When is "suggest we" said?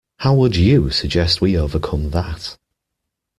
0.89-1.55